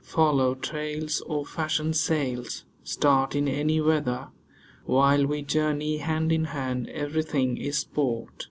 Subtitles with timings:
[0.00, 4.30] Follow trails, or fashion sails, start in any weather:
[4.86, 8.48] While we journey hand in hand, everything is sport.